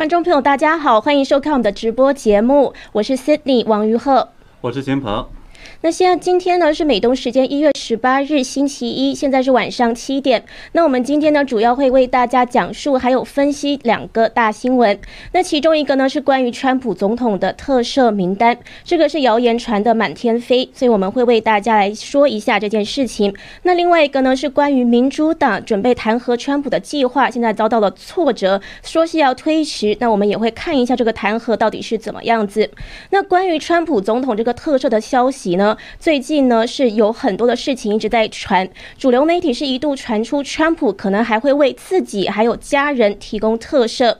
[0.00, 4.30] 观众朋友，大家好，欢迎收看我们的直播节目，我是 Sydney 王于鹤，
[4.62, 5.28] 我是秦鹏。
[5.82, 10.44] 那现在今天呢是美东时间一月十八日星期一，现在是晚上七点。
[10.72, 15.00] 那我们今天呢主要会为大家讲述还有分析两个大新闻。
[15.32, 23.34] 那其中一个呢是关于川普总统的特赦名单，这个是谣言传的满天飞，所以我们会为大家来说一下这件事情。
[23.62, 29.96] 那另外一个呢是关于民主党准备弹劾川普的计划，现在遭到了挫折，说是要推迟。
[29.98, 32.70] 那我们也会看一下这个弹劾到底是怎么样子。
[33.08, 35.69] 那关于川普总统这个特赦的消息呢？
[35.98, 44.16] 最近呢是有很多的事情一直在传，主流媒体是一度传出川普可能还会为自己还有家人提供特赦。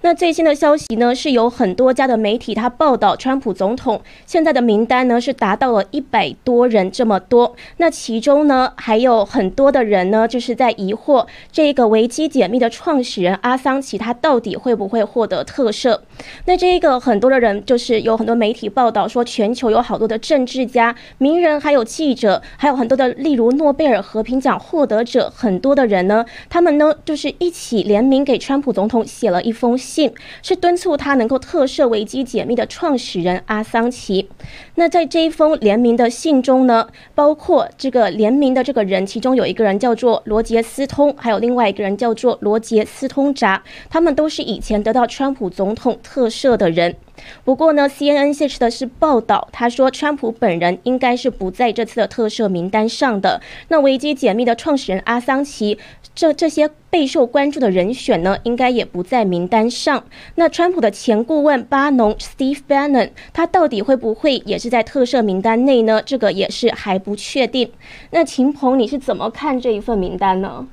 [0.00, 7.56] 那最新的消息呢，是有很多家的媒体他报道，川普总统现在的名单呢是达到了一百多人这么多。
[7.78, 15.98] 那其中呢，还有很多的人呢，就是在疑惑这个维基解密的创始人阿桑奇他到底会不会获得特赦？
[16.44, 29.76] 那这个很多的人，就是有很多媒体报道说，全球有好多的政治家、名人，还有记者，还有很多的，例如诺贝尔和平奖获得者，很多的人呢，他们呢就是一起联名给川普总统写了一封。
[29.76, 34.28] 信信是敦促他能够特赦维基解密的创始人阿桑奇。
[34.74, 46.94] 那在这一封联名的信中呢，包括这个联名的这个人，其中有一个人叫做罗杰斯通，还有另外一个人叫做罗杰斯通扎，他们都是以前得到川普总统特赦的人。
[47.44, 53.40] 不过呢，CNN 泄出的是报道，他说川普本人应该是不在这次的特赦名单上的。
[53.68, 55.78] 那维基解密的创始人阿桑奇，
[56.14, 60.04] 这这些备受关注的人选呢，应该也不在名单上。
[60.34, 66.02] 那川普的前顾问巴农 Steve Bannon，他到底会不会也是在特赦名单内呢？
[66.02, 67.70] 这个也是还不确定。
[68.10, 70.66] 那秦鹏，你是怎么看这一份名单呢？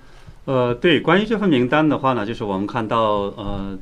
[0.45, 2.97] 呃，对，关于这份名单的话呢，就是我们看到
[3.38, 3.77] 呃。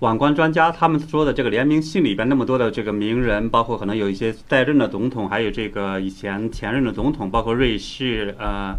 [0.00, 8.74] 网关专家他们说的这个联名信里边那么多的这个名人，包括可能有一些在任的总统，还有这个以前前任的总统，包括瑞士、呃，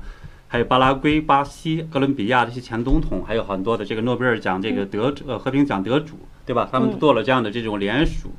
[0.48, 6.70] 还有巴拉圭、巴西、哥伦比亚这些前总统，还有很多的这个诺贝尔奖这个得呃和平奖得主，对吧？
[6.72, 8.30] 他们做了这样的这种联署，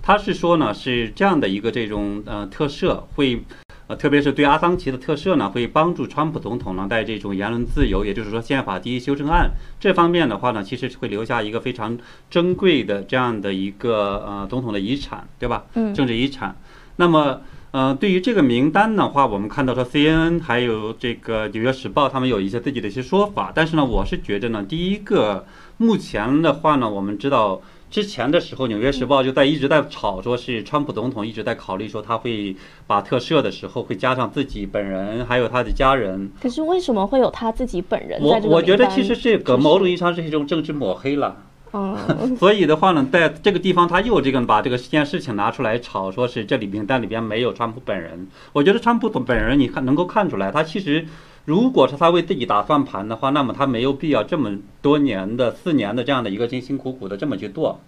[0.00, 3.42] 他是说呢是这样的一个这种呃特赦会。
[3.88, 9.50] 呃，特别是对阿桑奇的特赦呢，会帮助川普总统呢，在这种言论自由，也就是说宪法第一修正案
[9.80, 11.96] 这方面的话呢，其实会留下一个非常
[12.28, 15.64] 珍贵的这样的一个呃总统的遗产，对吧？
[15.72, 15.94] 嗯。
[15.94, 16.54] 政治遗产。
[16.96, 17.40] 那么，
[17.70, 23.50] 呃，对于这个名单的话，我们看到说 CNN 还有这个纽约时报，他们有一些自己的一些说法。
[23.54, 25.46] 但是呢，我是觉得呢，第一个，
[25.78, 27.62] 目前的话呢，我们知道。
[27.90, 32.54] 之前的时候，《纽约时报》就在一直在吵，说是川普总统一直在考虑说他会
[32.86, 36.30] 把特赦的时候会加上自己本人，还有他的家人。
[36.40, 38.20] 可是为什么会有他自己本人？
[38.22, 41.36] 我我觉得其实这个某种意义上是一种政治抹黑了。
[41.72, 41.96] 嗯，
[42.36, 48.26] 所以的话呢，在这个地方他又这个把这个件事情拿出来炒，说是这里名单里边没有川普本人。
[48.52, 51.06] 我觉得川普本人，你看能够看出来，他其实。
[51.48, 57.80] 如果是他为自己打算盘的话，那么他没有必要这么多年的四年的这样的一个辛辛苦苦的这么去做。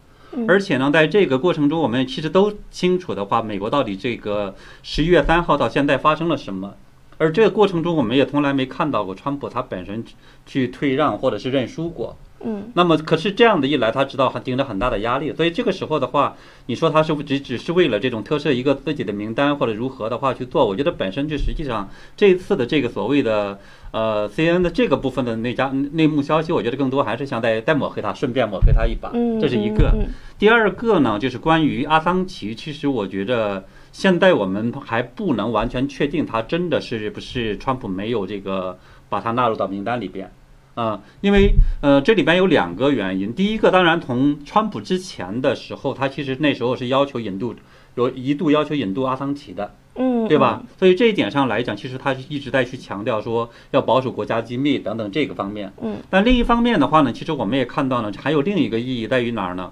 [0.48, 6.72] 而且呢，在这个过程中，我们其实都清楚的话，美国到底这个十一月三号到现在发生了什么？
[7.19, 10.03] 而这个过程中，我们也从来没看到过川普他本身
[10.47, 12.16] 去退让或者是认输过。
[12.42, 16.34] 嗯，那么可是这样的一来，他知道还顶着很大的压力，所以这个时候的话，
[16.66, 20.66] 你说他是不只只是为了这种特赦一个自己的名单或者如何的话去做？
[20.66, 23.58] 我觉得本身就实际上这一次的这个所谓的
[23.90, 29.94] 呃 C N 的这个部分的内家内幕消息，我觉得更多还是想再再抹黑他，顺便抹黑他一把，这是一个。
[30.38, 38.78] 第二个呢，就是关于阿桑奇，其实我觉得现在我们还不能完全确定他真的是不是川普没有这个
[39.10, 40.32] 把他纳入到名单里边。
[40.80, 41.52] 啊，因为
[41.82, 43.34] 呃，这里边有两个原因。
[43.34, 47.54] 第一个，当然从川普之前的时候，他其实那时候是要求引渡，
[47.96, 50.62] 有一度要求引渡阿桑奇的，嗯，对吧？
[50.78, 55.70] 所以这一点上来讲，其实他是一直在去强调说要保守国家机密等等这个方面。
[55.82, 59.70] 嗯，但另一方面的话呢，其实我们也看到呢，还有另一个意义在于哪儿呢？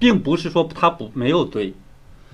[0.00, 1.72] 并不是说他不没有对，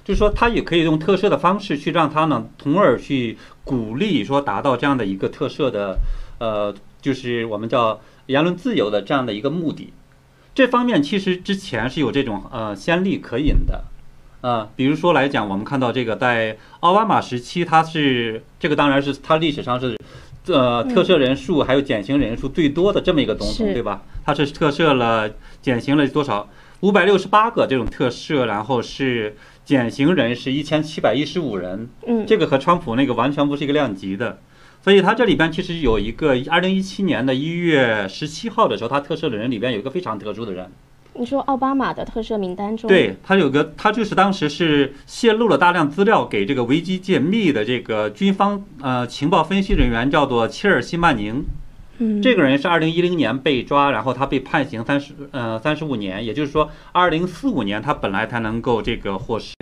[0.07, 5.99] 就是说他也可以用特赦的方式去让他呢，从而去鼓励说达到这样的一个特赦的，
[6.39, 6.75] 呃。
[7.01, 9.93] 就是我们叫言论自由的这样的一个目的，
[10.55, 13.85] 这方面其实之前是有这种呃先例可引的，
[14.41, 19.97] 啊，比如说来讲，我们看到这个在奥巴马时期，他是这个当然是他历史上是
[20.47, 24.03] 呃特赦人数还有减刑人数最多的这么一个总统，对吧？
[24.25, 25.31] 他是特赦了
[25.63, 26.49] 减刑了多少？
[26.81, 34.39] 五百六十八个这种特赦，然后是减刑人是一千七百一十五人，嗯，这个和川普那个完全不是一个量级的。
[34.83, 40.71] 所以它这里边其实有一个，二零一七年的一月十七号的时候，他特赦的人里边有一个非常特殊的人，
[41.15, 51.45] 你说奥巴马的特赦名单中，对他有个，他就是当时是泄露了大量资料给这个维基解密的这个军方呃情报分析人员，叫做切尔西曼宁。
[51.99, 59.53] 嗯，这个人是二零一零年被抓，然后他被判刑三十呃三十五年，也就是说二零四五年他本来才能够这个获释，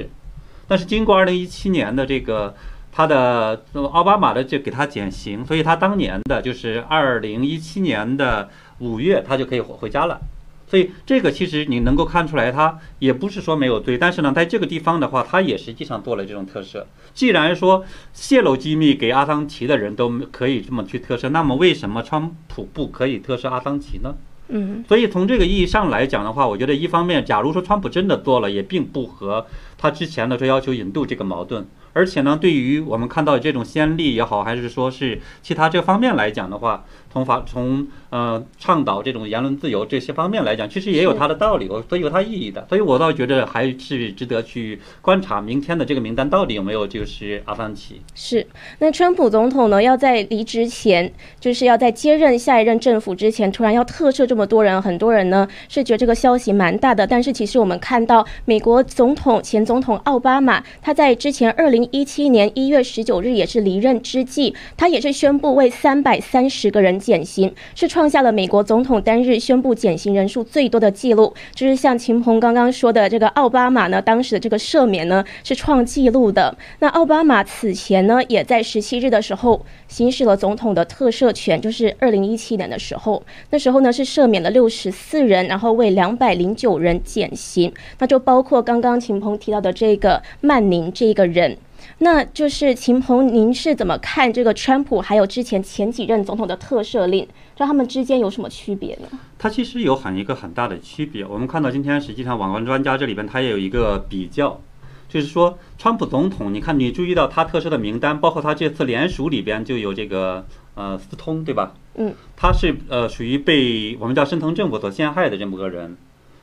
[0.69, 2.55] 但是经过二零一七年的这个
[2.97, 3.63] 他的
[3.93, 8.49] 奥巴马的就给他减刑，所以他当年的就是二零一七年的
[8.79, 10.19] 五月他就可以回回家了。
[10.67, 16.85] 所以这个其实你能够看出来，他也不是说没有罪，但是呢，在这个地方的话，他也实际上做了这种特赦。
[17.13, 17.85] 既然说
[18.15, 24.15] 泄露机密给阿桑奇的人都可以这么去特赦，那么为什么川普不可以特赦阿桑奇呢？
[24.49, 29.47] 嗯，所以从这个意义上来讲的话，我觉得一方面，假如说川普真的做了，也并不和
[29.77, 31.67] 他之前的说要求引渡这个矛盾。
[31.97, 42.67] 而且呢，对于我们看到这种先例也好，还是说是其他这方面来讲的话，从法从呃倡导这种言论自由这些方面来讲，其实也有它的道理，所以有它意义的。
[42.69, 48.03] 所以我倒觉得还是值得去观察明天的这个名单到底有没有就是阿凡奇。
[48.15, 48.47] 是，
[48.81, 51.11] 那川普总统呢，要在离职前，
[51.41, 57.07] 就是要在接任下一任政府之前，突然要特赦这么多人，很多人呢是觉得这个消息蛮大的。
[57.07, 71.35] 但是其实我们看到，美国总统前总统奥巴马，他在之前二零一七年一月十九日也是离任之际，他也是宣布为三百三十个人减刑，是创下了美国总统单日宣布减刑人数最多的记录。
[71.55, 76.57] 就是像秦鹏刚刚说的，这个奥巴马呢，当时的这个赦免呢是创纪录的。
[76.81, 91.57] 那奥巴马此前呢，也在十七日的时候行使了总统的特赦权，就是二零一七年的时候，那时候呢是赦免了六十四人，然后为两百零九人减刑，那就包括刚刚秦鹏提到的这个曼宁这个人。
[91.99, 97.27] 那就是秦鹏，您是怎么看这个川普还有之前前几任总统的特赦令？
[97.55, 99.19] 就他们之间有什么区别呢？
[99.39, 101.25] 它其实有很一个很大的区别。
[101.25, 104.61] 我们看到今天实际上网关专家这里边，他也有一个比较，
[105.09, 110.45] 就是说川普总统，你看你注意到他特赦的名单，包括他这次联署里边就有这个
[110.75, 111.73] 呃斯通，对吧？
[111.95, 115.97] 嗯，他是呃属于被我们叫深层政府所陷害的这么个人。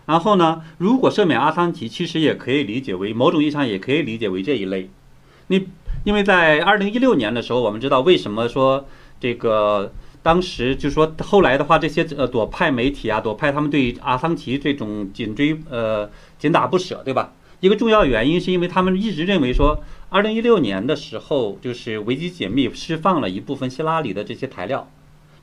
[0.07, 4.89] 然后呢，如果赦免阿桑奇，其实也可以理解为某种意义上也可以理解为这一类。
[5.47, 5.67] 你
[6.03, 8.85] 因为在二零一六年的时候，我们知道为什么说
[9.19, 9.91] 这个
[10.21, 16.09] 当时就说后来的话，这些呃左派媒体啊，左派他们对阿桑奇这种紧追呃
[16.39, 17.33] 紧打不舍，对吧？
[17.59, 24.89] 一个重要原因是因为他们一直认为说，二零一六年的时候就是维基解密释放了一部分希拉里的这些材料，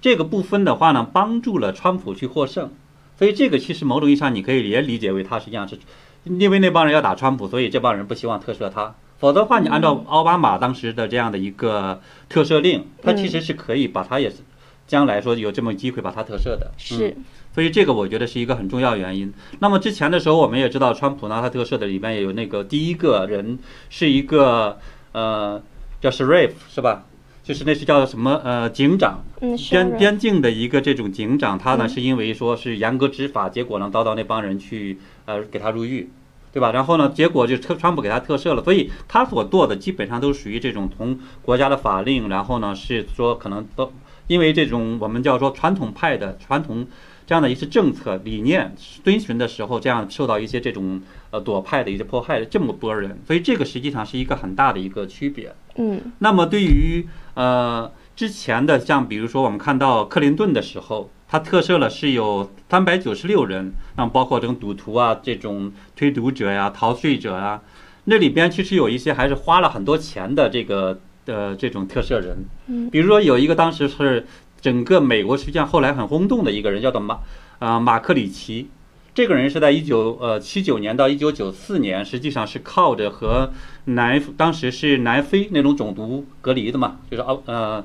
[0.02, 2.70] 这个部分的话呢，帮助了川普去获胜，
[3.18, 5.78] 所以这个其实某种意义上你可以也理解为他实际上是
[6.24, 8.94] 因为那帮人要打川普，所以这帮人不希望特赦他。
[9.20, 14.38] 否则的话，你按照奥巴马当时的这样的一个特赦令，他其实是可以把他也是
[14.86, 16.72] 将来说有这么机会把他特赦的。
[16.78, 17.14] 是，
[17.54, 19.32] 所以这个我觉得是一个很重要原因。
[19.58, 23.58] 那么之前的时候，我们也知道，川普呢，他特赦的里面也有那个第一个人
[23.90, 24.78] 是一个
[25.12, 25.60] 呃
[26.00, 27.04] 叫 sheriff 是吧？
[27.42, 36.08] 就是那是叫什么呃警长，嗯，边边境的一个这种警长，他呢是因为说是严格执法，结果呢遭到那帮人去呃给他入狱。
[36.52, 36.72] 对吧？
[36.72, 37.08] 然后呢？
[37.10, 43.92] 结果就特川普给他特赦了，所以他所做的基本上都属于这种从国家的法令，然后呢是说可能都
[44.26, 46.86] 因为这种我们叫做传统派的传统
[47.26, 48.74] 这样的一些政策理念
[49.04, 55.54] 遵循的时候，这样受到一些这种呃左派的一些迫害的这么多人，所以这个实际上是一个很大的一个区别。
[55.76, 56.00] 嗯。
[56.18, 61.10] 那么对于呃之前的像比如说我们看到克林顿的时候。
[61.30, 67.62] 他特赦了是有三百九十六人，那包括这种赌徒啊、这种推赌者呀、逃税者啊，
[68.06, 72.44] 那里边其实有一些还是花了很多钱的这个呃这种特赦人。
[72.66, 74.26] 嗯，比如说有一个当时是
[74.60, 77.20] 整个美国实际上后来很轰动的一个人，叫做马
[77.60, 78.68] 啊马克里奇。
[79.14, 83.52] 这个人是在一九呃七九年到一九九四年，实际上是靠着和
[83.84, 87.84] 南当时是南非那种种族隔离的嘛，就是奥呃。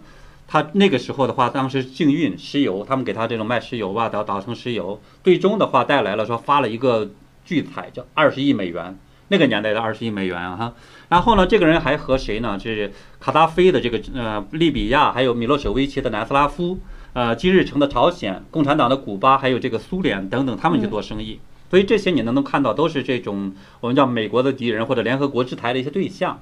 [0.56, 7.12] 他那个时候的话，当时禁运石油，他们给他这种卖石油吧，倒倒成石油，最终的话带来了说发了一个
[7.44, 8.98] 巨财，叫二十亿美元，
[9.28, 10.74] 那个年代的二十亿美元啊哈。
[11.10, 12.58] 然后呢，这个人还和谁呢？
[12.58, 16.80] 是卡扎菲的这个呃利比亚，还有米洛舍维奇的南斯拉夫，
[17.12, 21.42] 呃金日成的朝鲜，共产党的古巴，还有这个苏联等等，他们去做生意。
[21.70, 26.40] 所以这些你能能看到，都是这种我们叫美国的敌人或者联合国制裁的一些对象，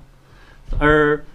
[0.79, 1.25] 而。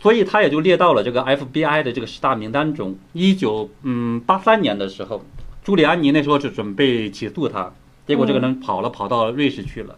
[0.00, 2.96] 所以他也就列到了这个 FBI 的这个十大名单中。
[3.12, 5.22] 一九嗯八三年的时候，
[5.62, 7.72] 朱利安尼那时候是准备起诉他，
[8.06, 9.96] 结果这个人跑了，跑到瑞士去了，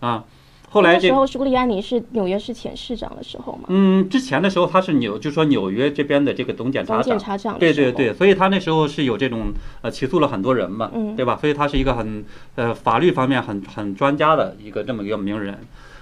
[0.00, 0.24] 啊，
[0.68, 11.38] 后来这那时候，朱利安尼是纽约市前市长的时候嘛，嗯，之前的时候他是纽，就说纽约这边的这个总检察长，总检察长对对对，所以他那时候是有这种呃起诉了很多人嘛，嗯对吧？
[11.40, 12.24] 所以他是一个很
[12.56, 15.56] 呃法律方面很很专家的一个这么一个名人。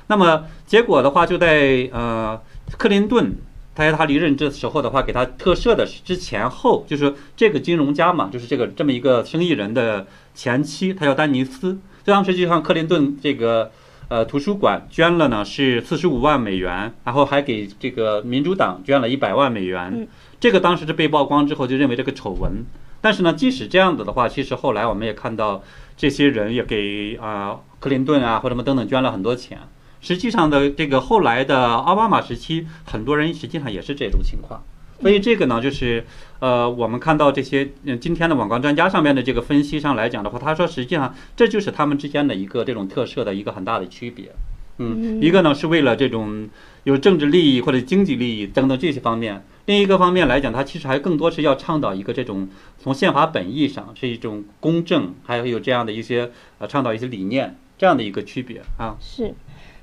[0.07, 2.39] 那么结果的话，就在呃
[2.79, 3.35] 克林顿。
[3.77, 11.77] 他在他离任这时候的话，给他特赦的之前后，就是这个金融家嘛，就是这个这么一个生意人的前妻，他叫丹尼斯。
[12.05, 13.73] 当时就向克林顿这个
[14.07, 19.91] 呃图书馆捐了呢是四十五万美元，然后还给这个民主党捐了一百万美元。
[19.93, 20.07] 嗯
[20.39, 22.65] 这个当时是被曝光之后就认为这个丑闻，
[23.01, 25.65] 但是呢，即使这样子的话，其实后来我们也看到
[25.97, 29.59] 这些人也给啊、克林顿啊或者什么等等捐了很多钱。
[30.05, 34.63] 实际上的这个后来的奥巴马时期，很多人实际上也是这种情况。
[35.01, 36.05] 所以这个呢，就是
[36.41, 44.31] 呃，我们看到这些嗯今天的网关专家上面的这个分析上来讲的话，他说实际上这就是他们之间的一个这种特色的一个很大的区别。
[44.77, 46.49] 嗯，一个呢是为了这种
[46.83, 58.97] 有政治利益或者经济利益等等这些方面，另一个方面来讲，它其实还更多是要倡导一个这种从宪法本意上是一种公正，还有有这样的一些呃倡导一些理念这样的一个区别啊。
[59.01, 59.35] 是。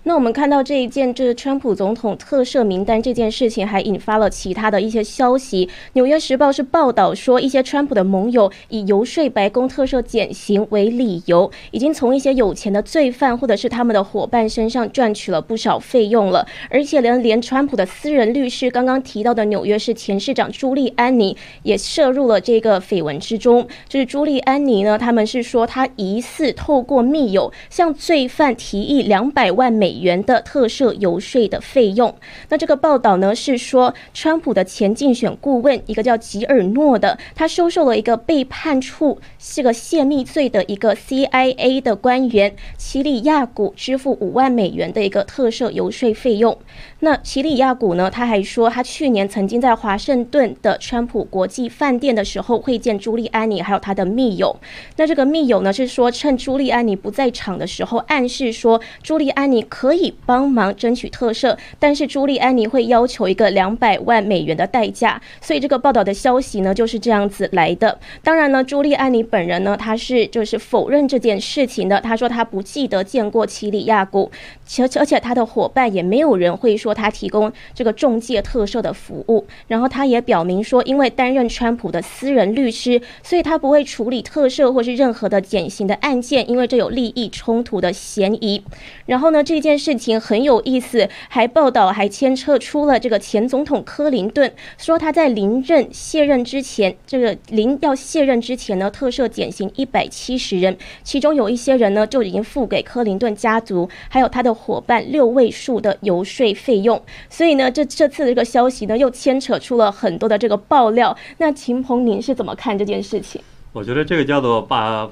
[0.03, 5.67] 那我们看到这一件，这个川普总统特赦名单这件事情，还引发了其他的一些消息。
[5.93, 16.47] 《纽约时报》是报道说，一些川普的盟友以游说白宫特赦减刑为理由，已经从一些有钱的罪犯或者是他们的伙伴身上赚取了不少费用了。
[16.71, 23.67] 而且连连川普的私人律师刚刚提到的纽约市前市长朱利安尼也涉入了这个绯闻之中。
[23.87, 32.15] 就是朱利安尼呢，他们是说他疑似透过密友向罪犯提议两百万美美元的特赦游说的费用。
[32.47, 46.57] 那这个报道呢是说，川普的前竞选顾问一个叫吉尔诺的，他收受了一个被判处是个泄密罪的一个 CIA 的官员奇里亚古支付五万美元的一个特赦游说费用。
[47.03, 54.55] 那奇里亚古呢，他还说他去年曾经在华盛顿的川普国际饭店的时候会见朱利安尼还有他的密友。
[54.97, 65.19] 那这个密友呢是说，趁朱利安尼不在场的时候，暗示说朱利安尼可以帮忙争取特赦，但是朱利安尼会要求一个两百万美元的代价。
[65.41, 67.97] 所以这个报道的消息呢就是这样子来的。
[68.23, 71.99] 当然呢，朱利安尼本人呢，他是就是否认这件事情的。
[71.99, 74.31] 他说他不记得见过奇里亚古，
[74.77, 79.45] 而且而且他的伙伴也没有人会说他提供这个中介特赦的服务。
[79.67, 88.63] 然后他也表明说，因为担任川普的私人律师，所以他不会处理特赦或是任何的减刑的案件，因为这有利益冲突的嫌疑。
[89.05, 107.01] 然后呢，这件事情很有意思，还报道还牵扯出了这个前总统克林顿，说他在临任卸任之前，这个临要卸任之前呢，特赦减刑一百七十人，其中有一些人呢就已经付给克林顿家族还有他的伙伴六位数的游说费用。
[107.29, 111.15] 所以呢，这这次的这个消息呢，又牵扯出了很多的这个爆料。
[111.37, 113.41] 那秦鹏，您是怎么看这件事情？
[113.73, 115.09] 我觉得这个叫做把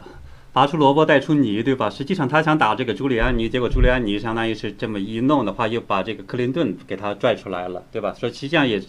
[0.52, 1.90] 拔出萝卜带出泥，对吧？
[1.90, 8.14] 实际上他想打这个朱利安尼，结果朱利安尼相当于是这么一弄的话，又把这个克林顿给他拽出来了，对吧？
[8.14, 8.82] 所以实际上也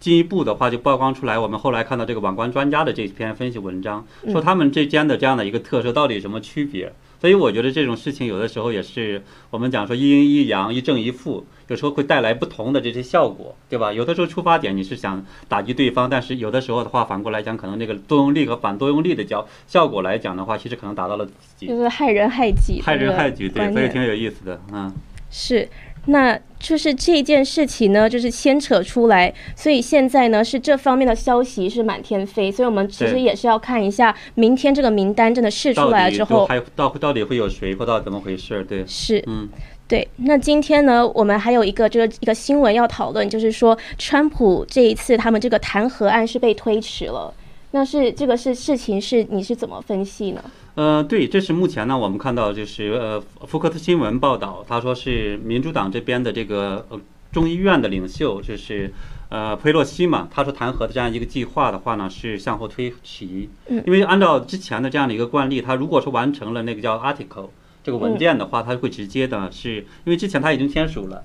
[0.00, 6.92] 进一步的话就曝光出来，我们后来看到这个网关专家的这篇分析文章，说他们之间的这样的一个特色到底有什么区别？
[7.22, 13.92] 所以我觉得这种事情有的时候也是我们讲说一阴一阳、一正一负，有时候会带来不同的这些效果，对吧？
[13.92, 24.92] 有的时候出发点你是想打击对方，但是有的时候的话反过来讲，可能那个作用力和反作用力的效效果来讲的话，其实可能达到了自己就是害人害己，害人害己，对，所以挺有意思的，嗯。
[25.30, 25.66] 是，
[26.06, 38.64] 那就是这件事情呢，就是牵扯出来，所以现在呢是这方面的消息是满天飞，所以我们其实也是要看一下明天这个名单真的试出来了之后，还到到底会有谁，或到底怎么回事？
[38.64, 39.48] 对，是嗯，
[39.86, 40.06] 对。
[40.16, 47.32] 那今天呢，我们还有一个这个一个新闻要讨论，就是说川普这一次他们这个弹劾案是被推迟了。
[47.74, 50.42] 那是这个是事情是你是怎么分析呢？
[50.74, 56.98] 呃，对，这是目前呢，我们看到就是呃，福克斯新闻报道，他说是民主党这边的这个呃
[57.30, 58.92] 众议院的领袖，就是
[59.28, 63.26] 呃佩洛西嘛，他说弹劾的这样一个计划的话呢，是向后推迟，
[63.68, 67.50] 嗯因为按照之前的这样的一个惯例，他如果说完成了那个叫 article
[67.84, 71.24] 这个文件的话，他会直接的是，因为之前他已经签署了。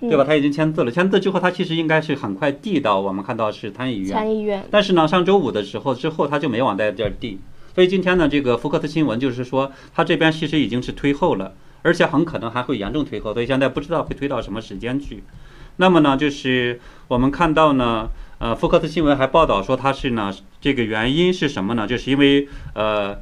[0.00, 0.24] 对吧？
[0.24, 4.08] 嗯他已经签字了，签字之后，他其实应该是很快递到我们看到是参议院。
[4.08, 7.38] 参议院但是呢，上周五的时候之后，他就没往在这儿递。
[7.74, 15.24] 所以今天呢，这个福克斯新闻就是说，他这边其实已经是推后了，而且很可能还会严重推后，所以现在不知道会推到什么时间去。
[15.76, 21.86] 那么呢，就是我们看到呢，呃，福克斯新闻还报道说，他是呢，这个原因是什么呢？
[21.86, 23.18] 就是因为呃。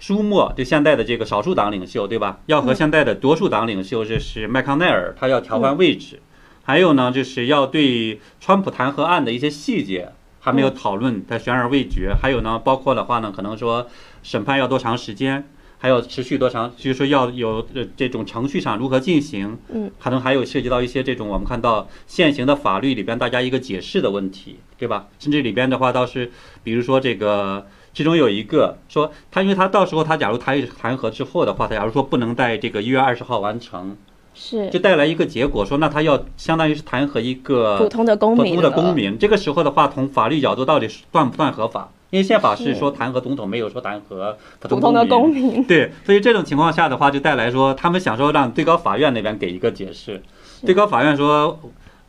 [0.00, 2.40] 舒默就现在的这个少数党领袖，对吧？
[2.46, 6.18] 要和现在的多数党领袖，这是麦康奈尔，他要调换位置。
[6.64, 10.10] 还有呢，就是要对川普弹劾案的一些细节
[10.44, 12.12] 还没有讨论，他悬而未决。
[12.20, 13.86] 还有呢，包括的话呢，可能说
[14.24, 25.06] 审判要多长时间，还要持续多长，就是说要有呃这种程序上如何进行，嗯，可能还有涉及到一些这种我们看到现行的法律里边大家一个解释的问题，对吧？
[25.20, 26.30] 甚至里边的话倒是，
[26.64, 27.64] 比如说这个。
[27.94, 33.94] 其中有一个说，他因为他到时候他假如他弹劾之后的话，他假如说不能在这个一月二十号完成，
[34.34, 39.18] 是就带来一个结果，说那他要相当于是弹劾一个普通的公民，普通的公民。
[39.18, 41.90] 这个时候的话，从法律角度到底算不算合法？
[42.10, 45.64] 因为宪法是说弹劾总统，没有说弹劾普通的公民。
[45.64, 50.22] 对，所以这种情况下的话，就带来说他们想说让最高法院那边给一个解释，
[50.64, 51.58] 最高法院说。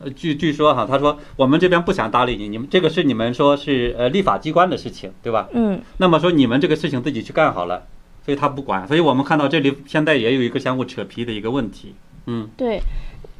[0.00, 5.48] 呃，据据说哈，他说我们这边不想搭理你，你们这个是你们说是呃立法机关的事情，对吧？
[5.52, 5.80] 嗯。
[5.98, 7.84] 那么说你们这个事情自己去干好了，
[8.24, 8.88] 所以他不管。
[8.88, 11.94] 所以我们看到这里现在也有一个相互扯皮的一个问题。
[12.26, 12.80] 嗯，对。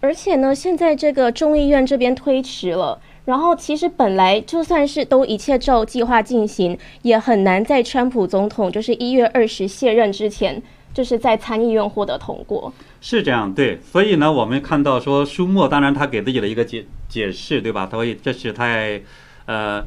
[0.00, 10.62] 而且呢，现在这个众议院这边推迟了，然后其实本来就算是都一切照计划进行，也很难在川普总统就是一月二十卸任之前。
[10.94, 17.88] 就是在参议院获得通过，是这样对，所以呢，我们看到说舒默，当然他给自己的一个解解释，对吧？
[17.90, 19.02] 所以这是在
[19.46, 19.84] 呃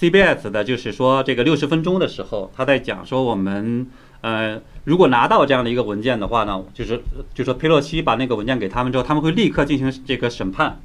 [0.00, 3.86] CBS 的，就是说这个六十分钟的时候，他在讲说我们
[4.20, 7.00] 呃如果拿到这样的一个文件的话呢，就是
[7.34, 10.80] 就说佩洛西把那个文件给他们之后，他们会立刻进行这个审判，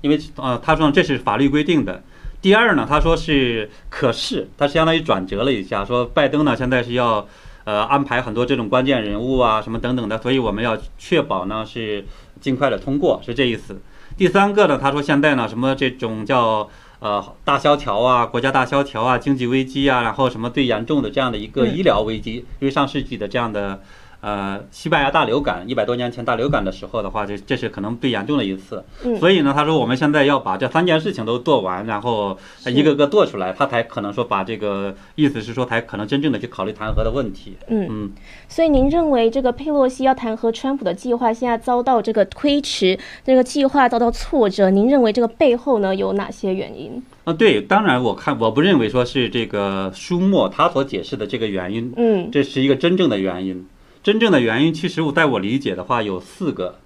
[0.00, 2.02] 因为呃他说这是法律规定的。
[2.40, 7.26] 第二呢，他说是可是，他相当于转折了一下，说拜登呢现在是要。
[7.64, 12.04] 呃，安排很多这种关键人物啊，什么等等的，所以我们要确保呢是
[12.40, 13.78] 尽快的通过，是这意思。
[14.16, 16.68] 第三个呢，他说现在呢什么这种叫
[17.00, 23.82] 呃大萧条啊，国家大萧条啊，经济危机啊，然后什么最严重的这样的一个医疗危机，因为上世纪的这样的。
[24.20, 28.84] 呃，西班牙大流感一百多年前大流感的时候的话，这这是可能最严重的一次。
[29.02, 32.36] 嗯，所以呢，他说我们现在要把这三件事情都做完，然后
[32.66, 37.56] 一个个做出来，他才可能说把这个意思是说才可能真正的去考虑弹劾的问题。
[37.68, 38.10] 嗯嗯，
[38.46, 47.02] 所以您认为这个佩洛西要弹劾川普的计划现在遭到这个推迟，这个计划遭到挫折，您认为这个背后呢有哪些原因？
[47.24, 53.66] 啊，对，当然我看我不认为说是这个舒默他所解释的这个原因，嗯，这是一个真正的原因。
[54.02, 56.78] 真正的原因，其实我在我理解的话有四个。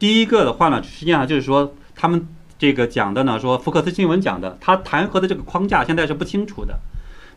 [0.00, 2.26] 第一个的话呢，实际上就是说他们
[2.58, 6.78] 这个讲的呢，说福克斯新闻讲的，他弹劾的这个框架现在是不清楚的。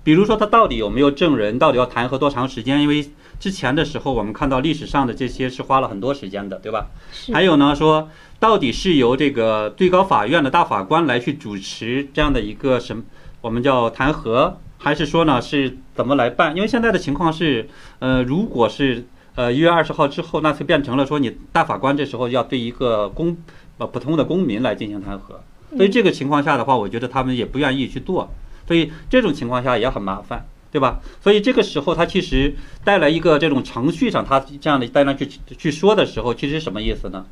[0.03, 2.81] 比如说他到底有没有证人，到底要弹劾多长时间？
[2.81, 6.87] 因为之前的时候我们看到历史上的这些是花了很多时间的，对吧？
[7.31, 13.03] 还有呢，说到底是由这个最高法院的大法官来去主持这样的一个什么，
[13.41, 14.53] 我们叫弹劾。
[14.83, 16.53] 还是说呢，是怎么来办？
[16.53, 17.69] 因为现在的情况是，
[17.99, 23.37] 呃，如果是呃一月二十号之后，那就变成了说你大法官这时候要对一个公
[23.77, 25.37] 呃普通的公民来进行弹劾，
[25.77, 28.29] 所以这个情况下的话，我觉得他们也不愿意去做，
[28.67, 30.99] 所以这种情况下也很麻烦，对吧？
[31.21, 37.25] 所以这个时候他其实带来一个这种程序上他这样的在那去去说的时候，其实什么意思呢？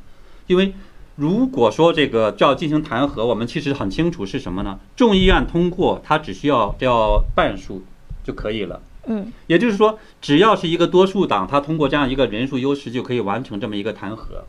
[0.48, 0.74] 因为。
[1.22, 4.80] 如果说这个要进行弹劾，我们其实很清楚是什么呢？
[4.96, 7.84] 众议院通过，它只需要叫半数
[8.24, 8.82] 就可以了。
[9.06, 14.42] 嗯，也就是说，只要是一个多数党，它通过这样一个人数优势，就可以完成这么一个弹劾。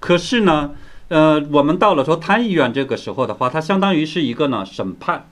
[0.00, 0.72] 可是呢，
[1.06, 5.28] 呃，我们到了说参议院这个时候的话，它相当于是一个呢审判，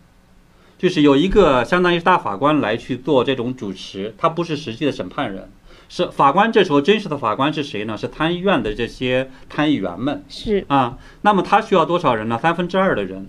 [0.78, 5.50] 就是有一个相当于是大法官来去做这种主持，他不是实际的审判人。
[5.90, 7.98] 是法官，这时候真实的法官是谁呢？
[7.98, 10.24] 是参议院的这些参议员们。
[10.28, 12.38] 是啊，那么他需要多少人呢？
[12.40, 13.28] 三分之二的人。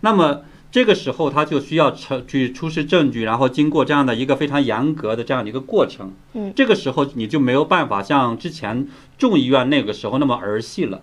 [0.00, 6.12] 那么这个时候他就需要成去出示证据，然后经过这样的一个非常严格的这样的一个过程。
[6.32, 11.02] 嗯，这个时候你就没有办法像之前众议院那个时候那么儿戏了，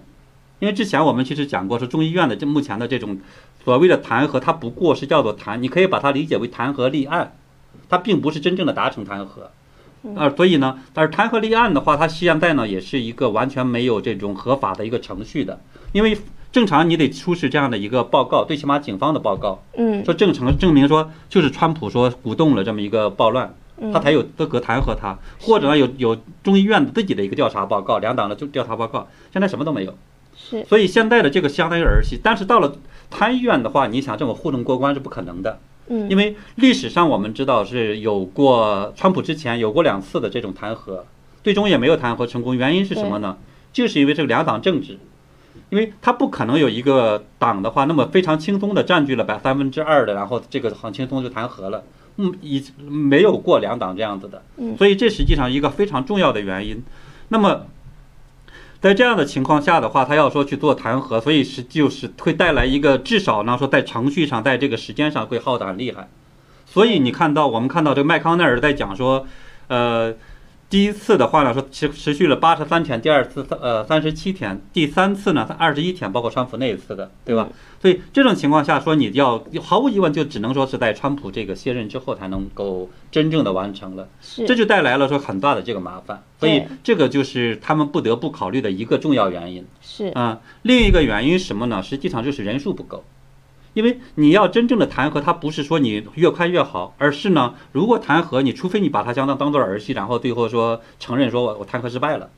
[0.58, 3.20] 因为之前我们其实讲过，说众议院的这目前的这种
[3.64, 7.38] 所谓的弹劾，它不过是叫做弹，你可以把它理解为弹劾立案，
[7.88, 9.50] 它并不是真正的达成弹劾。
[10.16, 15.60] 啊，所以呢，但是弹劾立案的话，它现在呢也是一个完全没有这种合法的一个程序的，
[15.92, 16.18] 因为
[16.52, 23.54] 正常你得出示这样的一个报告，最起码警方的报告，嗯，说正常证明说就是川普说鼓动了这么一个暴乱，
[23.92, 29.94] 他才有资格弹劾他，或者呢有有众议院自己的一个调查报告，两党的就调查报告，现在什么都没有，
[30.38, 32.78] 是，所以现在的这个相当于儿戏，但是到了
[33.12, 35.60] 参议院的话，你想这么糊弄过关是不可能的。
[35.90, 41.02] 嗯，因为历史上我们知道是有过川普之前有过两次的这种弹劾，
[41.44, 42.56] 最终也没有弹劾成功。
[42.56, 43.38] 原因是什么呢？
[43.74, 44.98] 就是因为这个两党政治，
[45.70, 51.84] 因为他不可能有一个党的话那么非常轻松的占据了百三分之二的，然后这个很轻松就弹劾了，
[52.18, 56.84] 嗯，已没有过两党这样子的，嗯所以这实际上一个非常重要的原因。
[57.30, 57.68] 那么，
[58.82, 66.08] 在这样的情况下的话，他要说去做弹劾，所以是就是会带来一个至少呢说在程序上，在这个时间上会耗的很厉害。
[66.66, 69.26] 所以你看到我们看到这个麦康奈尔在讲说，
[69.68, 70.14] 呃，
[70.70, 77.50] 第一次的话呢说持持续了八十三天，第二次呃三十七天，第三次呢二十一天，包括川普那一次的，对吧？
[77.82, 84.08] 所以这种情况下说，你要毫无疑问就只能说是在川普这个卸任之后才能够真正的完成了。
[84.22, 84.46] 是。
[84.46, 89.66] 这就带来了说很大的这个麻烦，所以这个就是他们不得不考虑的一个重要原因。
[89.82, 90.10] 是。
[90.10, 91.82] 啊、另一个原因什么呢？
[91.82, 93.04] 实际上就是人数不够，
[93.74, 102.30] 因为你要真正的弹劾，他不是说你越快越好，而是呢，如果弹劾你，除非你把它相当当做儿戏，然后最后说承认说我我弹劾失败了，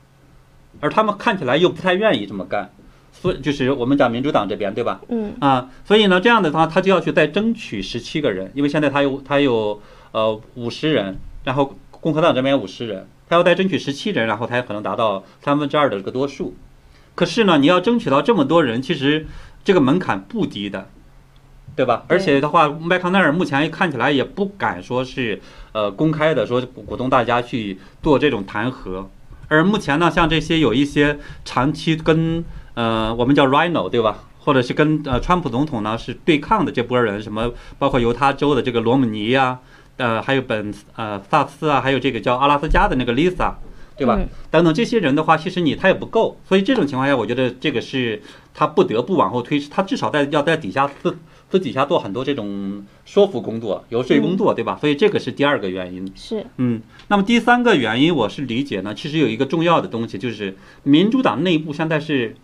[0.80, 2.70] 而他们看起来又不太愿意这么干，
[3.12, 5.00] 所以就是我们讲民主党这边对吧？
[5.08, 9.80] 嗯啊，所以呢，这样的话，他就要去再争取十七个人，因为现在他有他有
[10.12, 16.54] 呃五十人，然后共和党这边五十人，他要再争取十七人，然后才可能达到三分之二的这个多数。
[17.14, 19.26] 可是呢，你要争取到这么多人，其实
[19.64, 20.88] 这个门槛不低的，
[21.74, 22.04] 对吧？
[22.08, 25.40] 而且的话，麦康奈尔目前看起来也不敢说是
[25.72, 29.06] 呃公开的说鼓鼓动大家去做这种弹劾。
[29.48, 39.58] 而目前呢，像这些有一些长期跟呃我们叫 Rhino 对吧，或者是跟呃川普总统呢是对抗的这波人，什么包括犹他州的这个罗姆尼呀、
[39.96, 43.52] 呃还有本呃萨斯啊，还有这个叫阿拉斯加的那个 Lisa，
[43.96, 44.16] 对吧？
[44.18, 48.22] 嗯等等这些人的话，其实你他也不够，所以这种情况下，我觉得这个是
[48.54, 51.16] 他不得不往后推迟，他至少在要在底下私
[51.52, 54.78] 私底下做很多这种说服工作、游说工作，对吧？
[54.80, 56.10] 所以这个是第二个原因。
[56.16, 62.34] 是嗯，那么第三个原因，我是理解呢，其实有一个重要的东西，就是民主党内部现在是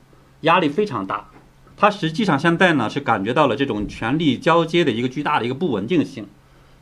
[0.43, 1.31] 压力非常大，
[1.75, 6.27] 他实际上现在呢是感觉到了这种权力交接的一个巨大的一个不稳定性，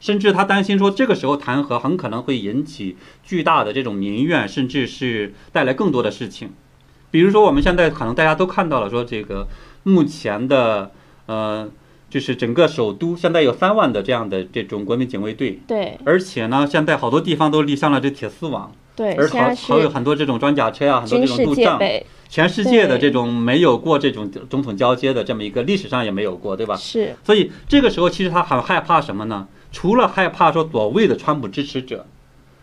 [0.00, 6.50] 甚至他担心说这个时候弹劾很可能会引起巨大的这种民怨，甚至是带来更多的事情。
[7.12, 9.46] 比如说我们现在可能大家都看到了，说这个
[9.84, 10.90] 目前的
[11.26, 11.68] 呃，
[12.16, 21.78] 就是整个首都现在有三万的这样的这种国民警卫队，对而且呢，现在好多地方都立上了这铁丝网，对，而好还有很多这种装甲车啊，很多这种路障，
[22.30, 26.74] 全世界的这种没有过这种总统交接的这么一个历史上也没有过，对吧？
[26.74, 29.46] 是所以这个时候其实他很害怕什么呢？
[29.70, 32.06] 除了害怕说所谓的川普支持者，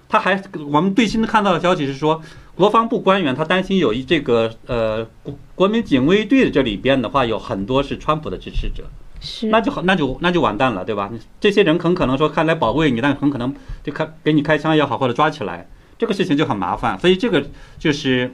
[0.09, 2.19] 他还我们最新看到的消息是说，
[2.55, 8.85] 国防部官员他担心有一这个呃国国民警卫队的这里边的话有很多是川普的支持者。
[9.49, 11.09] 那就好那就那就完蛋了，对吧？
[11.39, 16.99] 这些人很可能说看来保卫你，但很可能就开给你开枪也好，或者抓起来，这个事情就很麻烦。
[16.99, 17.43] 所以这个
[17.79, 18.33] 就是，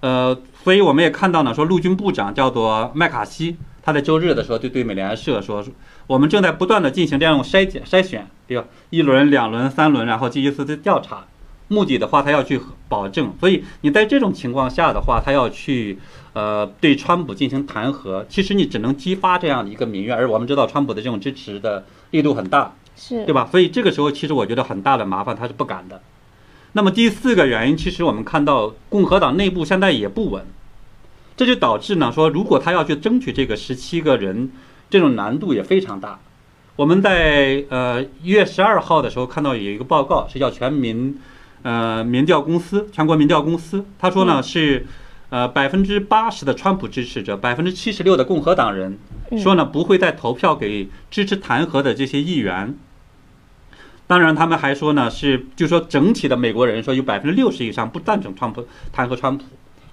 [0.00, 5.64] 呃，所以我们也看到呢，说陆军部长叫做麦卡锡，他在周日的时候就对美联社说，
[6.06, 8.64] 我们正在不断的进行这样筛检筛选，对吧？
[8.90, 11.24] 一轮、两轮、三轮，然后进行一次调查。
[11.68, 15.98] 目的的话，他要去保证，所以你在这种情况下的话，他要去
[16.34, 23.48] 呃对川普进行弹劾，其实你只能激发这样的一个民怨，而我们知道川普的这种支持的力度很大，是对吧？
[23.50, 26.00] 所以这个时候其实我觉得很大的麻烦他是不敢的。
[26.72, 30.44] 那么第四个原因，其实我们看到共和党内部现在也不稳，
[31.36, 34.50] 这就导致呢说，如果他要去争取这个十七个人，
[34.88, 36.18] 这种难度也非常大。
[36.76, 41.20] 我们在呃一月十二号的时候看到有一个报告，是叫全民
[41.60, 44.86] 呃民调公司全国民调公司，他说呢是
[45.32, 48.98] 呃百分之八十的川普支持者，百分之七十六的共和党人
[49.30, 52.74] 嗯说呢不会再投票给支持弹劾的这些议员。
[54.06, 59.44] 当然，他们还说呢是，就说整体的美国人说有百分之六十以上不赞成川普弹劾川普。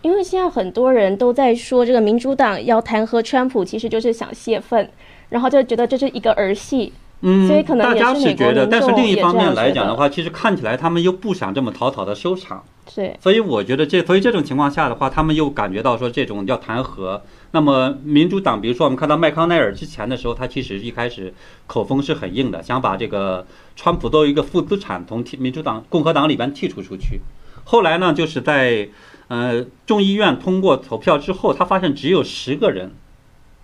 [0.01, 4.89] 因为现在很多人都在说，这个民主党要弹劾川普，其实就是想泄愤，
[5.29, 6.91] 然后就觉得这是一个儿戏。
[7.21, 12.61] 嗯，所以可能大家也是觉得，但是另一方面来讲的话，其实看起来他们又不想这么草草的收场。
[12.95, 17.21] 对，所以我觉得这，所以这种情况下的话，他们又感觉到说这种要弹劾。
[17.51, 21.33] 那么民主党，比如说我们看到麦康奈尔之前的时候，他其实一开始
[21.67, 27.21] 口风是很硬的，想把这个川普作为一个负资产从民主党、共和党里边剔除出去。
[27.63, 28.89] 后来呢，就是在
[29.27, 32.91] 呃众议院通过投票之后，他发现只有十个人，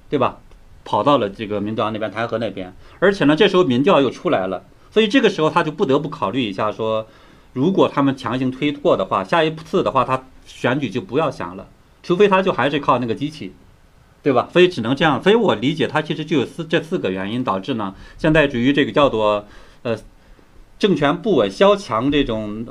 [0.10, 0.40] 对吧？
[0.84, 7.08] 跑到了这个民主党那边弹劾那边，而且呢，这时候民调又出来了，所以这个时候他就不得不考虑一下说。
[7.56, 11.66] 如果他们强行推过的话，下一次的话，他选举就不要想了，
[12.04, 13.54] 除非他就还是靠那个机器，
[14.22, 14.50] 对吧？
[14.52, 15.24] 所以只能这样。
[15.24, 19.48] 所以我理解他其实就有四这四个原因导致呢，现在处于这个叫做
[19.84, 19.98] 呃
[20.78, 22.66] 政权不稳、萧强这种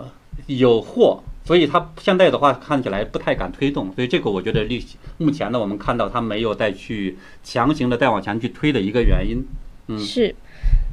[0.49, 3.90] 有祸，所以他现在的话看起来不太敢推动。
[3.94, 4.85] 所以这个我觉得历
[5.16, 9.42] 目前呢，我们看到他没有再去强行的再往前去推的一个原因。
[9.88, 10.37] 嗯是。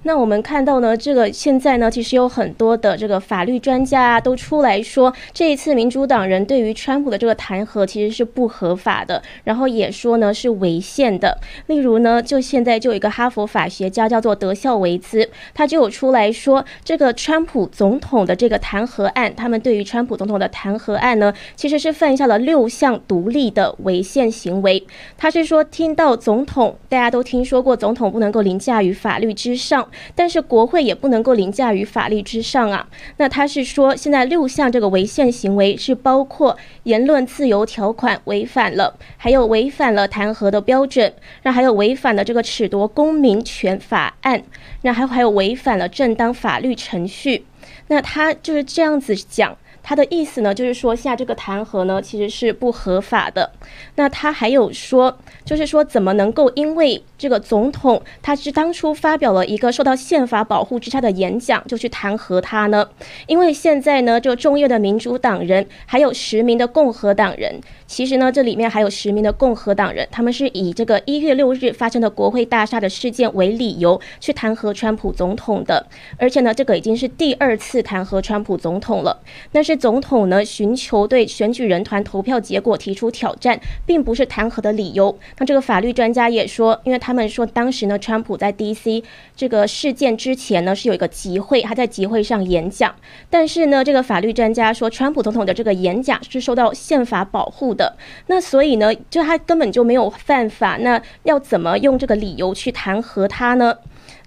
[0.04, 11.38] 那我们看到呢，这个现在呢，其实有很多的这个法律专家啊都出来说，这一次民主党人对于川普的这个弹劾其实是不合法的，然后也说呢是违宪的。
[11.68, 24.84] 例如呢，就现在就有一个哈佛法学家叫做德孝维兹，他就有出来说，这个川普总统的这个弹劾案，他们对于川普总统的弹劾案呢，其实是犯下了六项独立的违宪行为。
[25.16, 29.88] 他是说，听到总统，大家都听说过，总统不能够凌驾于法律之上。
[30.16, 32.88] 但是国会也不能够凌驾于法律之上啊。
[33.18, 44.44] 那他是说，现在六项这个违宪行为是包括言论自由条款违反了，还有违反了弹劾的标准，那还有违反了这个褫夺公民权法案，
[44.82, 47.46] 那还还有违反了正当法律程序。
[47.88, 49.58] 那他就是这样子讲。
[49.84, 53.52] 他的意思呢，就是说下这个弹劾呢其实是不合法的。
[53.96, 62.88] 那他还有说，就是说怎么能够因为这个总统他是当初发表了一个受到宪法保护之下的演讲，就去弹劾他呢？
[63.28, 67.60] 因为现在呢，这个众议的民主党人还有十名的共和党人，
[67.92, 75.86] 其实呢这里面还有十名的共和党人，他们是以这个一月六日发生的国会大厦的事件为理由去弹劾川普总统的。
[76.18, 79.20] 而且呢，这个已经是第二次弹劾川普总统了。
[79.52, 79.82] 但是。
[79.82, 85.18] 总统呢寻求对选举人团投票结果提出挑战，并不是弹劾的理由。
[85.40, 89.04] 那这个法律专家也说，因为他们说当时呢，川普在 D.C.
[89.36, 92.94] 这个事件之前呢是有一个集会，他在集会上演讲。
[93.28, 97.81] 但是呢，这个法律专家说，川普总统的这个演讲是受到宪法保护的。
[98.28, 100.78] 那所以呢，就他根本就没有犯法。
[100.78, 103.78] 那要怎么用这个理由去弹劾他呢？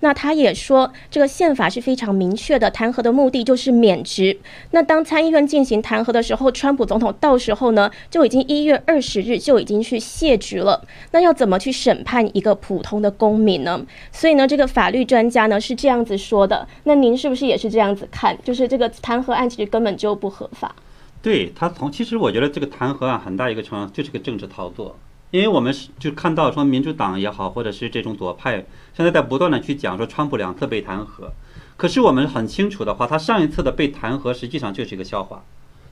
[0.00, 4.38] 那他也说，这个宪法是非常明确的，弹劾的目的就是免职。
[4.72, 10.82] 那当参议院进行弹劾的时候，川普总统到时候呢，就已经一月二十日就已经去卸职了。
[11.12, 13.80] 那要怎么去审判一个普通的公民呢？
[14.12, 16.66] 所以呢，这个法律专家呢是这样子说的。
[16.84, 18.36] 那您是不是也是这样子看？
[18.44, 20.74] 就是这个弹劾案其实根本就不合法。
[21.24, 24.98] 对他从其实我觉得这个弹劾案很大一个程度就是个政治操作。
[25.30, 31.30] 因为我们是就看到说民主党也好，或者是这种左派，现在在不断的去讲说川普两次被弹劾，
[31.78, 35.42] 可是我们很清楚的话，他上一次的被弹劾实际上就是一个笑话，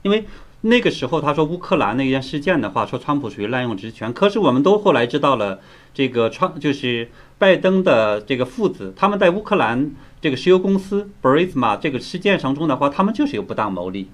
[0.03, 0.25] 因为
[0.61, 5.59] 那个时候他说乌克兰那件事件的话，说川普属于滥用职权，可是我们都后来知道了，
[5.93, 9.91] 这个川就是拜登的这个父子，他们在乌克兰
[10.21, 14.07] 这个石油公司 brisma 这个事件当中的话，他们就是有不当牟利。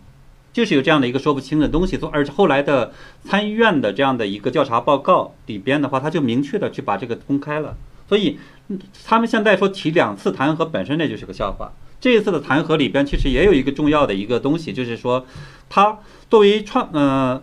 [0.51, 7.75] 就是有这样的一个说不清的东西，从而后来的参议院的这样的一个调查报告里边的话，他就明确的去把这个公开了。
[8.07, 8.39] 所以
[9.05, 11.71] 他们现在说提两次弹劾本身那就是个笑话。
[12.01, 15.25] 这一次的弹劾里边其实也有一个重要的一个东西，就是说
[15.69, 17.41] 他作为创呃。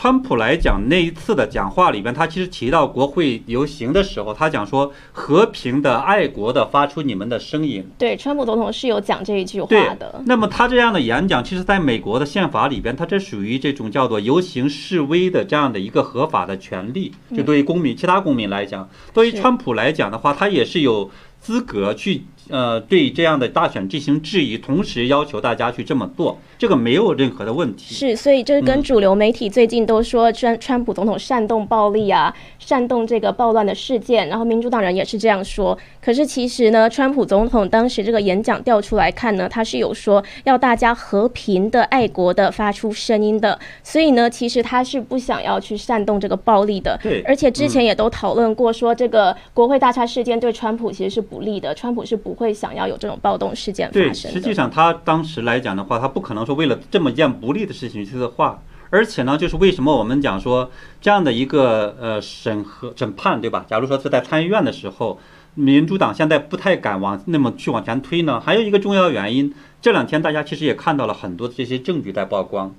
[0.00, 7.84] 川普来讲那一次的讲话里边，他其实提到国会游行的时候，他讲说和平的、爱国的发出你们的声音。
[7.98, 10.22] 对，川普总统是有讲这一句话的。
[10.24, 17.10] 那么他这样的演讲，其实在美国的宪法里边，他这属于这种叫做游行示威的这样的一个合法的权利。
[17.36, 22.22] 就对于公民、其他公民来讲，对于川普来讲的话，他也是有资格去。
[22.50, 27.94] 呃，对这样的大选进行质疑，同时要求大家去这么做，这个没有任何的问题。
[27.94, 35.78] 是，所以这是跟主流媒体最近都说川川普总统煽动暴力啊，煽动这个暴乱的事件，然后民主党人也是这样说。
[36.00, 46.98] 可是其实呢，川普总统当时这个演讲调出来看呢，他是有说要大家和平的、爱国的发出声音的，所以呢，其实他是不想要去煽动这个暴力的。
[47.02, 52.37] 对，而且之前也都讨论过说，这个国会大厦事件对川普其实是不利的，川普是不。
[52.38, 54.02] 会想要有这种暴动事件发生。
[54.02, 58.62] 对，实际上他当时来讲的话，他不可能说为了这么一件不利的事情去策划。
[58.90, 63.66] 而且呢，就是为什么我们讲说这样的一个呃审核审判，对吧？
[63.68, 65.20] 假如说是在参议院的时候，
[65.56, 68.40] 民主党现在不太敢往那么去往前推呢？
[68.40, 72.74] 还有一个重要原因，这两天大家其实也看到了很多的这些证据在曝光，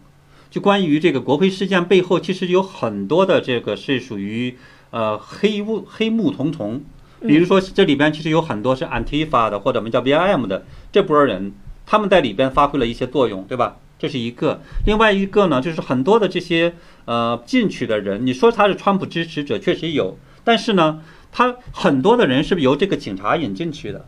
[0.49, 4.57] 就关于这个国会事件背后，其实有很多的这个是属于
[4.89, 6.81] 呃黑雾黑幕重重。
[7.21, 11.53] 比如说，这里边其实有很多是 Antifa 的，或者我们叫 BIM 的这波人，
[11.85, 13.77] 他们在里边发挥了一些作用，对吧？
[13.97, 14.61] 这是一个。
[14.85, 21.01] 另外一个呢，就是很多的这些呃进去的人，你说他是川普支持者，确实有，但是呢，
[21.31, 24.05] 他很多的人是由这个警察引进去的。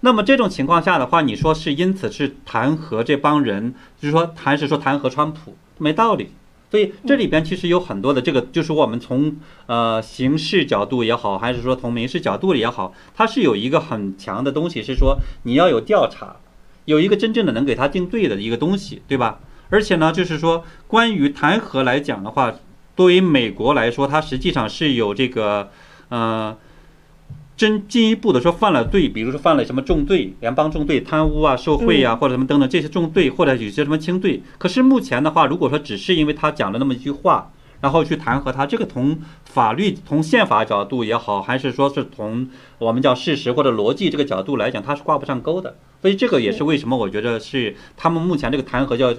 [0.00, 6.32] 那么这种情况下的话，你说是因此是弹劾这帮人，就是说还是说弹劾川普，没道理。
[6.72, 16.36] 所以这里边其实有很多的这个，就是我们从呃刑事角度也好，还是说从民事角度也好，它是有一个很强的东西，是说你要有调查，
[16.86, 19.40] 有一个真正的能给他定罪的一个东西，对吧？
[19.68, 22.54] 而且呢，就是说关于弹劾来讲的话，
[22.96, 25.68] 对于美国来说，它实际上是有这个
[26.08, 26.56] 呃
[27.56, 34.42] 真进一步的说犯了罪，比如说犯了什么重罪，联邦重罪、贪污啊、受贿啊、或者什么等等这些重罪，或者有些什么轻罪。
[34.58, 45.76] 可是目前的话，如果说只是因为他讲了那么一句话，然后去弹劾他，这个从法律、从宪法角度也好，还是说是从我们叫事实或者逻辑这个角度来讲，他是挂不上钩的。
[46.00, 49.14] 所以这个也是为什么我觉得是他们目前这个弹劾叫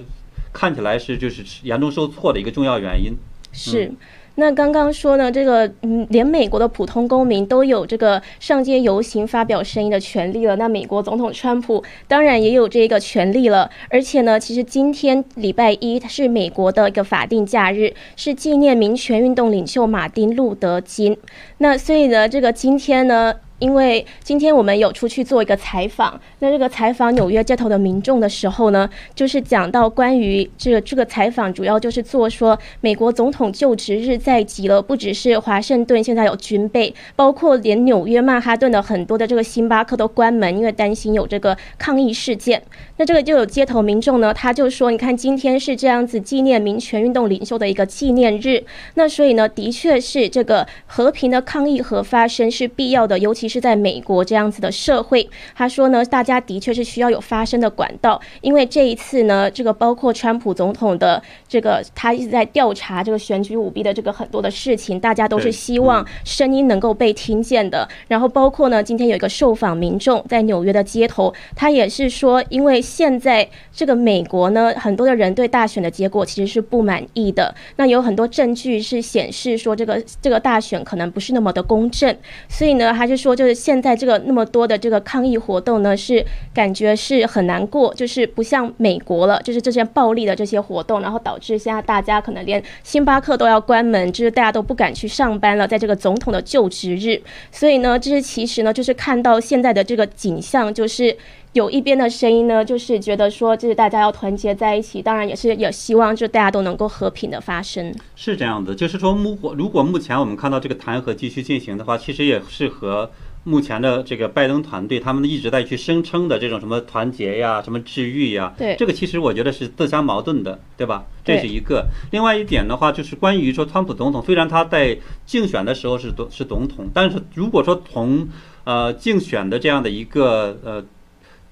[0.52, 3.12] 看起来是就是严重受挫的一个重要原因。
[3.52, 3.92] 是。
[4.36, 10.56] 那刚刚说呢，这个嗯，连美国的普通公民都有这个上街游行、发表声音的权利了。
[10.56, 13.70] 那美国总统川普当然也有这个权利了。
[13.88, 21.16] 而且呢，其实今天礼拜一它是美国的一个法定假日，是纪念民权运动领袖马丁·路德·金。
[21.58, 23.34] 那所以呢，这个今天呢。
[23.64, 42.62] 因为今天我们有出去做一个采访，那这个采访纽约街头的民众的时候呢，就是讲到关于这个这个采访，主要就是做说美国总统就职日在即了，不只是华盛顿现在有军备，包括连纽约曼哈顿的很多的这个星巴克都关门，因为担心有这个抗议事件。
[42.98, 48.62] 那这个就有街头民众呢，他就说，你看今天是这样子纪念民权运动领袖的一个纪念日，
[48.96, 53.48] 那所以呢，的确是这个和平的抗议和发生是必要的，尤其。
[53.53, 67.86] 是在美国这样子的社会，他说呢，大家的确是需要有发声的管道，因为这一次呢，这个包括川普总统的这个他一直在调查这个选举舞弊的这个很多的事情，大家都是希望声音能够被听见的。
[68.08, 82.16] 然后包括呢，今天有一个受访民众在纽约的街头，他也是说，因为现在这个美国呢，很多的人对大选的结果其实是不满意的，那有很多证据是显示说这个这个大选可能不是那么的公正，
[82.48, 83.33] 所以呢，他就说。
[83.34, 97.20] 就是现在这个那么多的这个抗议活动呢，是感觉是很难过，就是不像美国了，就是这些暴力的这些活动，然后导致现在大家可能连星巴克都要关门，就是大家都不敢去上班了，在这个总统的就职日，
[97.50, 101.16] 所以呢，这是其实呢，就是看到现在的这个景象，就是。
[101.54, 107.94] 有一边的声音呢，就是觉得说，就是大家要团结在一起，当然也是也希望就大家都能够和平的发生。
[108.16, 113.08] 是这样的，就是说目如果目前我们看到这个弹劾继续进行的话，其实也是和
[113.44, 121.04] 目前的这个拜登团队他们一直在去声称的这种什么团结呀、什么治愈呀，对这个其实我觉得是自相矛盾的，对吧？
[121.24, 121.86] 这是一个。
[122.10, 128.26] 另外一点的话，就是关于说川普总统，虽然他在竞选的时候是总是总统，但是如果说从
[128.64, 130.84] 呃竞选的这样的一个呃。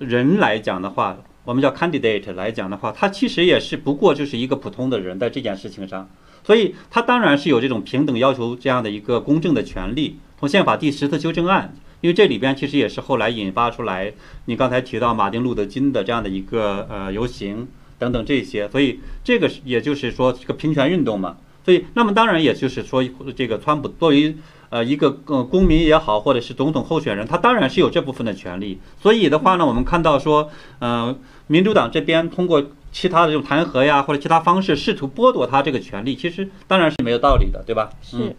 [0.02, 6.08] 人来讲的话，我们叫 candidate 来讲的话，他其实也是不过就是一个普通的人，在这件事情上，
[6.44, 10.18] 所以他当然是有这种平等要求这样的一个公正的权利。
[10.38, 14.12] 从宪法第十次修正案，因为这里边其实也是后来引发出来，
[14.46, 21.36] 你刚才提到马丁路德金的这样的一个呃游行等等这些，所以这个也就是说这个平权运动嘛。
[21.64, 23.02] 所以那么当然也就是说
[23.36, 24.36] 这个川普作为。
[24.72, 28.80] 呃，一个呃公民也好，或者是总统候选人，他当然是有这部分的权利。
[29.02, 30.48] 所以的话呢，我们看到说，
[30.78, 31.14] 呃，
[31.46, 37.90] 民主党这边通过其他的这种弹劾呀，或者其他方式试图剥夺他这个权利，其实当然是没有道理的，对吧？
[38.00, 38.34] 是。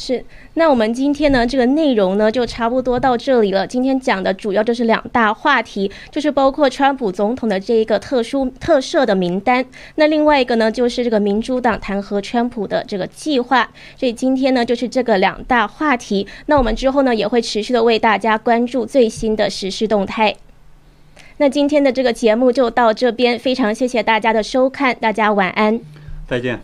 [0.00, 3.66] 是，那我们今天呢，这个内容呢就差不多到这里了。
[3.66, 13.68] 今天讲的主要就是两大话题，就是包括川普总统的这一个特殊特赦的名单，那另外一个呢就是这个民主党弹劾川普的这个计划。
[13.96, 16.28] 所以今天呢就是这个两大话题。
[16.46, 20.36] 那我们之后呢也会持续的为大家关注最新的时事动态。
[21.38, 25.80] 那今天的这个节目就到这边，非常谢谢大家的收看，大家晚安，
[26.28, 26.60] 再见。